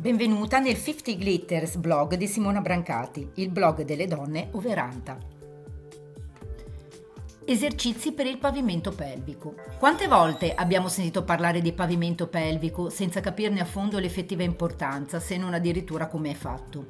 [0.00, 5.18] Benvenuta nel 50 Glitters blog di Simona Brancati, il blog delle donne overanta.
[7.44, 9.56] Esercizi per il pavimento pelvico.
[9.78, 15.36] Quante volte abbiamo sentito parlare di pavimento pelvico senza capirne a fondo l'effettiva importanza, se
[15.36, 16.86] non addirittura come è fatto?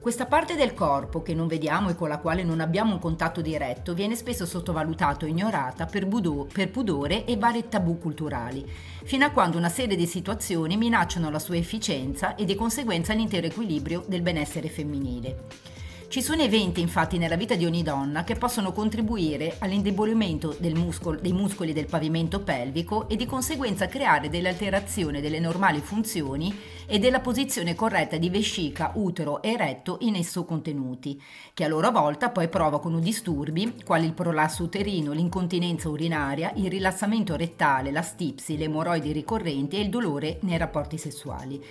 [0.00, 3.42] Questa parte del corpo che non vediamo e con la quale non abbiamo un contatto
[3.42, 8.66] diretto viene spesso sottovalutata o ignorata per, budo, per pudore e vari tabù culturali,
[9.04, 13.46] fino a quando una serie di situazioni minacciano la sua efficienza e di conseguenza l'intero
[13.46, 15.79] equilibrio del benessere femminile.
[16.10, 21.32] Ci sono eventi infatti nella vita di ogni donna che possono contribuire all'indebolimento muscolo, dei
[21.32, 26.52] muscoli del pavimento pelvico e di conseguenza creare delle alterazioni delle normali funzioni
[26.84, 31.22] e della posizione corretta di vescica, utero e retto in esso contenuti,
[31.54, 37.36] che a loro volta poi provocano disturbi quali il prolasso uterino, l'incontinenza urinaria, il rilassamento
[37.36, 41.62] rettale, la stipsi, le emorroidi ricorrenti e il dolore nei rapporti sessuali.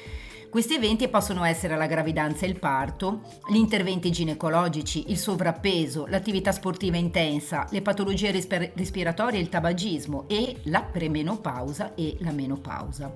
[0.49, 6.51] Questi eventi possono essere la gravidanza e il parto, gli interventi ginecologici, il sovrappeso, l'attività
[6.51, 13.11] sportiva intensa, le patologie respiratorie il tabagismo e la premenopausa e la menopausa.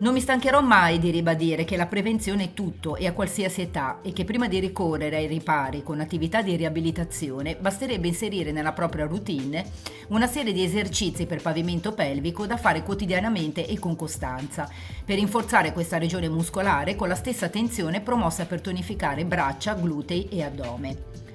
[0.00, 3.98] Non mi stancherò mai di ribadire che la prevenzione è tutto e a qualsiasi età
[4.00, 9.06] e che prima di ricorrere ai ripari con attività di riabilitazione basterebbe inserire nella propria
[9.06, 9.68] routine
[10.10, 14.70] una serie di esercizi per pavimento pelvico da fare quotidianamente e con costanza,
[15.04, 20.44] per rinforzare questa regione muscolare con la stessa tensione promossa per tonificare braccia, glutei e
[20.44, 21.27] addome.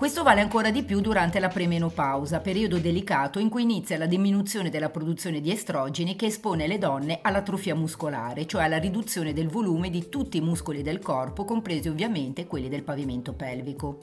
[0.00, 4.70] Questo vale ancora di più durante la premenopausa, periodo delicato in cui inizia la diminuzione
[4.70, 9.90] della produzione di estrogeni che espone le donne all'atrofia muscolare, cioè alla riduzione del volume
[9.90, 13.98] di tutti i muscoli del corpo, compresi ovviamente quelli del pavimento pelvico.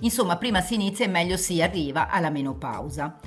[0.00, 3.20] Insomma, prima si inizia e meglio si arriva alla menopausa.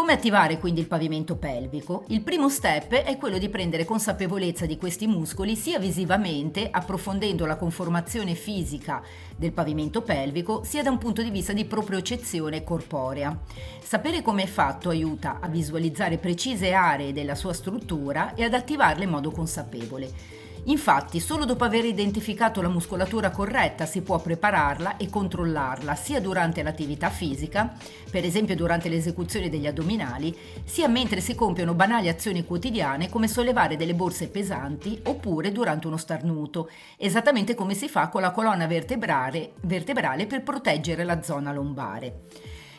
[0.00, 2.04] Come attivare quindi il pavimento pelvico?
[2.06, 7.56] Il primo step è quello di prendere consapevolezza di questi muscoli sia visivamente, approfondendo la
[7.56, 9.02] conformazione fisica
[9.36, 13.38] del pavimento pelvico, sia da un punto di vista di propriocezione corporea.
[13.82, 19.04] Sapere come è fatto aiuta a visualizzare precise aree della sua struttura e ad attivarle
[19.04, 20.48] in modo consapevole.
[20.64, 26.62] Infatti, solo dopo aver identificato la muscolatura corretta si può prepararla e controllarla sia durante
[26.62, 27.72] l'attività fisica,
[28.10, 33.76] per esempio durante l'esecuzione degli addominali, sia mentre si compiono banali azioni quotidiane come sollevare
[33.76, 39.52] delle borse pesanti oppure durante uno starnuto, esattamente come si fa con la colonna vertebrale,
[39.62, 42.20] vertebrale per proteggere la zona lombare.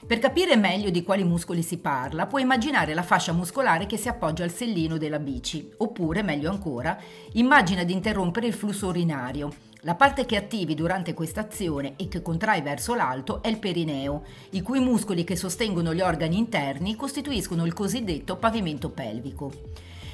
[0.05, 4.09] Per capire meglio di quali muscoli si parla, puoi immaginare la fascia muscolare che si
[4.09, 6.97] appoggia al sellino della bici, oppure, meglio ancora,
[7.33, 9.53] immagina di interrompere il flusso urinario.
[9.81, 14.23] La parte che attivi durante questa azione e che contrai verso l'alto è il perineo,
[14.51, 19.51] i cui muscoli che sostengono gli organi interni costituiscono il cosiddetto pavimento pelvico.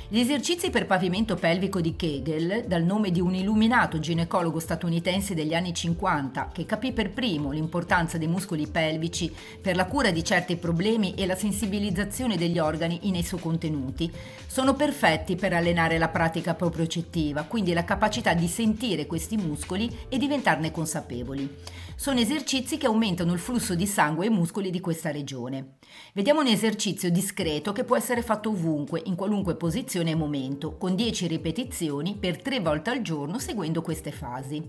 [0.09, 5.53] Gli esercizi per pavimento pelvico di Kegel, dal nome di un illuminato ginecologo statunitense degli
[5.53, 9.29] anni 50 che capì per primo l'importanza dei muscoli pelvici
[9.61, 14.09] per la cura di certi problemi e la sensibilizzazione degli organi in esso contenuti,
[14.47, 20.17] sono perfetti per allenare la pratica propriocettiva, quindi la capacità di sentire questi muscoli e
[20.17, 21.53] diventarne consapevoli.
[21.99, 25.77] Sono esercizi che aumentano il flusso di sangue ai muscoli di questa regione.
[26.13, 30.95] Vediamo un esercizio discreto che può essere fatto ovunque, in qualunque posizione e momento, con
[30.95, 34.63] 10 ripetizioni per 3 volte al giorno seguendo queste fasi.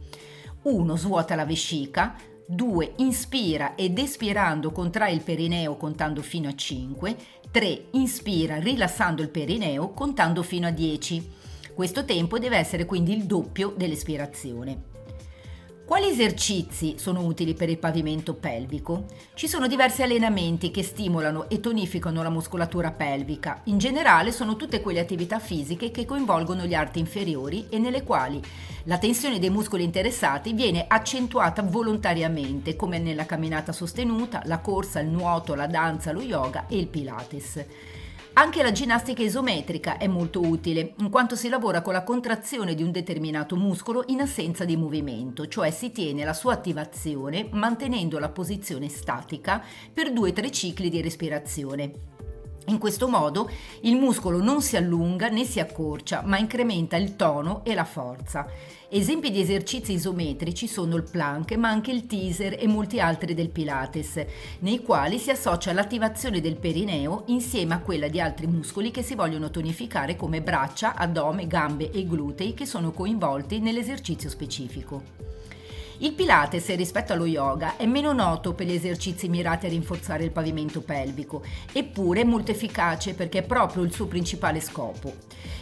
[0.62, 0.96] 1.
[0.96, 2.16] Svuota la vescica.
[2.46, 2.94] 2.
[2.96, 7.16] Inspira ed espirando contrae il perineo contando fino a 5.
[7.50, 7.84] 3.
[7.92, 11.30] Inspira rilassando il perineo contando fino a 10.
[11.74, 14.97] Questo tempo deve essere quindi il doppio dell'espirazione.
[15.88, 19.06] Quali esercizi sono utili per il pavimento pelvico?
[19.32, 23.62] Ci sono diversi allenamenti che stimolano e tonificano la muscolatura pelvica.
[23.64, 28.38] In generale sono tutte quelle attività fisiche che coinvolgono gli arti inferiori e nelle quali
[28.84, 35.08] la tensione dei muscoli interessati viene accentuata volontariamente, come nella camminata sostenuta, la corsa, il
[35.08, 37.64] nuoto, la danza, lo yoga e il pilates.
[38.38, 42.84] Anche la ginnastica isometrica è molto utile, in quanto si lavora con la contrazione di
[42.84, 48.28] un determinato muscolo in assenza di movimento, cioè si tiene la sua attivazione mantenendo la
[48.28, 49.60] posizione statica
[49.92, 52.17] per 2-3 cicli di respirazione.
[52.68, 53.50] In questo modo
[53.82, 58.46] il muscolo non si allunga né si accorcia, ma incrementa il tono e la forza.
[58.90, 63.48] Esempi di esercizi isometrici sono il plank, ma anche il teaser e molti altri del
[63.48, 64.22] Pilates,
[64.60, 69.14] nei quali si associa l'attivazione del perineo insieme a quella di altri muscoli che si
[69.14, 75.02] vogliono tonificare come braccia, addome, gambe e glutei che sono coinvolti nell'esercizio specifico.
[76.00, 80.30] Il Pilates rispetto allo yoga è meno noto per gli esercizi mirati a rinforzare il
[80.30, 81.42] pavimento pelvico,
[81.72, 85.12] eppure è molto efficace perché è proprio il suo principale scopo.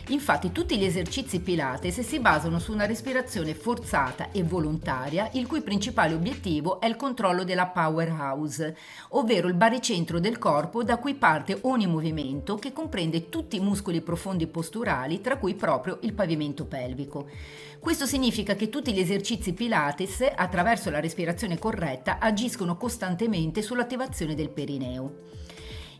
[0.09, 5.63] Infatti tutti gli esercizi Pilates si basano su una respirazione forzata e volontaria, il cui
[5.63, 8.77] principale obiettivo è il controllo della powerhouse,
[9.11, 14.01] ovvero il baricentro del corpo da cui parte ogni movimento che comprende tutti i muscoli
[14.01, 17.29] profondi posturali, tra cui proprio il pavimento pelvico.
[17.81, 24.51] Questo significa che tutti gli esercizi Pilates, attraverso la respirazione corretta, agiscono costantemente sull'attivazione del
[24.51, 25.46] perineo.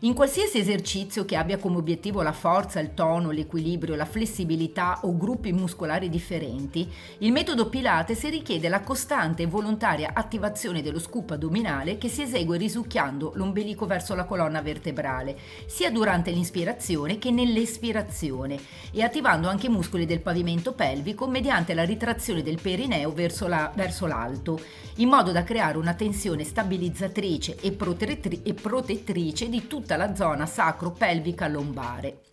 [0.01, 5.17] In qualsiasi esercizio che abbia come obiettivo la forza, il tono, l'equilibrio, la flessibilità o
[5.17, 6.87] gruppi muscolari differenti,
[7.19, 12.59] il metodo Pilates richiede la costante e volontaria attivazione dello scoop addominale che si esegue
[12.59, 15.35] risucchiando l'ombelico verso la colonna vertebrale,
[15.65, 18.59] sia durante l'inspirazione che nell'espirazione,
[18.91, 23.71] e attivando anche i muscoli del pavimento pelvico mediante la ritrazione del perineo verso, la,
[23.73, 24.59] verso l'alto,
[24.97, 31.47] in modo da creare una tensione stabilizzatrice e, protettrice di tutto tutta la zona sacro-pelvica
[31.47, 32.23] lombare.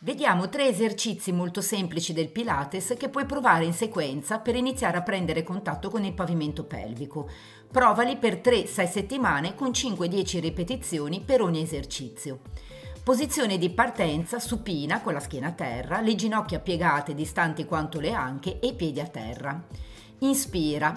[0.00, 5.02] Vediamo tre esercizi molto semplici del Pilates che puoi provare in sequenza per iniziare a
[5.02, 7.30] prendere contatto con il pavimento pelvico.
[7.70, 12.40] Provali per 3-6 settimane con 5-10 ripetizioni per ogni esercizio.
[13.04, 18.12] Posizione di partenza supina con la schiena a terra, le ginocchia piegate distanti quanto le
[18.12, 19.64] anche e i piedi a terra.
[20.18, 20.92] Inspira,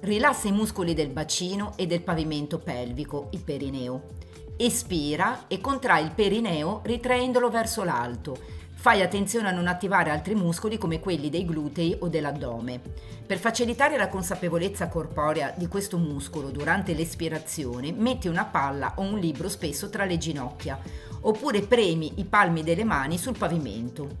[0.00, 4.23] rilassa i muscoli del bacino e del pavimento pelvico, il perineo.
[4.56, 8.38] Espira e contrai il perineo ritraendolo verso l'alto.
[8.72, 12.80] Fai attenzione a non attivare altri muscoli come quelli dei glutei o dell'addome.
[13.26, 19.18] Per facilitare la consapevolezza corporea di questo muscolo durante l'espirazione, metti una palla o un
[19.18, 20.78] libro spesso tra le ginocchia,
[21.22, 24.18] oppure premi i palmi delle mani sul pavimento.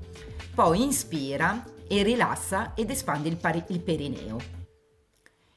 [0.52, 4.38] Poi inspira e rilassa ed espandi il, pari- il perineo.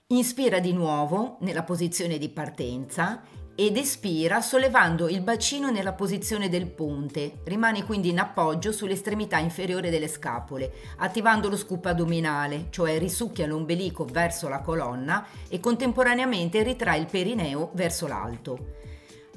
[0.08, 3.24] Inspira di nuovo nella posizione di partenza
[3.60, 7.40] ed espira sollevando il bacino nella posizione del ponte.
[7.46, 14.06] Rimani quindi in appoggio sull'estremità inferiore delle scapole, attivando lo scoop addominale, cioè risucchia l'ombelico
[14.06, 18.76] verso la colonna e contemporaneamente ritrae il perineo verso l'alto.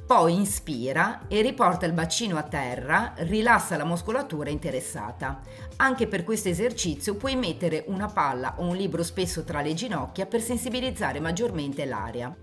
[0.05, 5.41] Poi inspira e riporta il bacino a terra, rilassa la muscolatura interessata.
[5.77, 10.27] Anche per questo esercizio puoi mettere una palla o un libro spesso tra le ginocchia
[10.27, 12.37] per sensibilizzare maggiormente l'aria.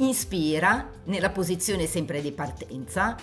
[0.00, 3.16] Inspira nella posizione sempre di partenza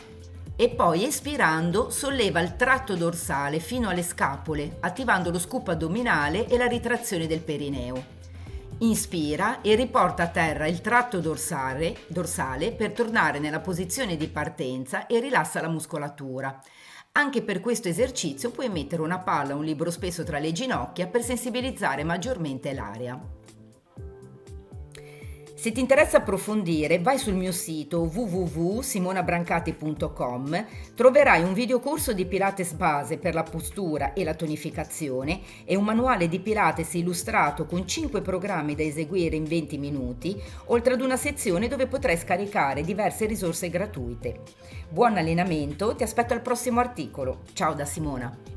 [0.57, 6.57] e poi espirando solleva il tratto dorsale fino alle scapole, attivando lo scoop addominale e
[6.57, 8.13] la ritrazione del perineo.
[8.80, 15.07] Inspira e riporta a terra il tratto dorsale, dorsale per tornare nella posizione di partenza
[15.07, 16.62] e rilassa la muscolatura.
[17.13, 21.07] Anche per questo esercizio puoi mettere una palla o un libro spesso tra le ginocchia
[21.07, 23.44] per sensibilizzare maggiormente l'aria.
[25.56, 33.18] Se ti interessa approfondire, vai sul mio sito www.simonabrancati.com, troverai un videocorso di Pilates base
[33.18, 38.75] per la postura e la tonificazione e un manuale di Pilates illustrato con 5 programmi
[38.75, 44.42] da eseguire in 20 minuti, oltre ad una sezione dove potrai scaricare diverse risorse gratuite.
[44.90, 47.44] Buon allenamento, ti aspetto al prossimo articolo.
[47.54, 48.55] Ciao da Simona.